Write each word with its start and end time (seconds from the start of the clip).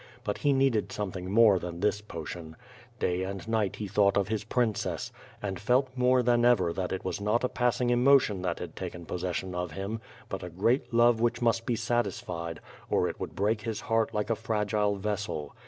But 0.23 0.39
he 0.39 0.51
needed 0.51 0.91
something 0.91 1.29
more 1.29 1.59
than 1.59 1.79
this 1.79 2.01
potion. 2.01 2.55
Day 2.97 3.19
uid 3.19 3.47
night 3.47 3.75
he 3.75 3.87
thought 3.87 4.17
of 4.17 4.29
his 4.29 4.43
princess— 4.43 5.11
and 5.43 5.59
felt 5.59 5.89
more 5.95 6.23
than 6.23 6.43
ever 6.43 6.73
that 6.73 6.91
it 6.91 7.05
was 7.05 7.21
not 7.21 7.43
a 7.43 7.47
passing 7.47 7.91
emotion 7.91 8.41
that 8.41 8.57
had 8.57 8.75
taken 8.75 9.05
possession 9.05 9.53
of 9.53 9.73
him, 9.73 10.01
but 10.27 10.41
a 10.41 10.49
great 10.49 10.91
love 10.91 11.19
which 11.21 11.39
must 11.39 11.69
])e 11.69 11.75
satisfied, 11.75 12.61
or 12.89 13.07
it 13.07 13.19
would 13.19 13.35
break 13.35 13.61
his 13.61 13.81
heart 13.81 14.11
like 14.11 14.31
a 14.31 14.35
fragile 14.35 14.95
vessel. 14.95 15.53